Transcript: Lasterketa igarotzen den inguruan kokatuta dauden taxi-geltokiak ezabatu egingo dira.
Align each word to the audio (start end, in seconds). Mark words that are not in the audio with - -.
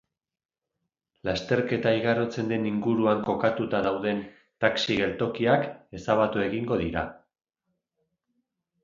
Lasterketa 1.27 1.91
igarotzen 1.97 2.49
den 2.53 2.65
inguruan 2.69 3.21
kokatuta 3.27 3.81
dauden 3.89 4.23
taxi-geltokiak 4.65 5.69
ezabatu 6.01 6.43
egingo 6.47 6.81
dira. 6.83 7.05